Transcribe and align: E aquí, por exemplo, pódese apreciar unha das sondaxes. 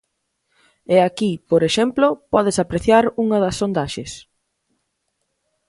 E 0.95 0.97
aquí, 1.07 1.31
por 1.49 1.61
exemplo, 1.69 2.07
pódese 2.33 2.61
apreciar 2.61 3.05
unha 3.23 3.37
das 3.43 3.57
sondaxes. 3.59 4.11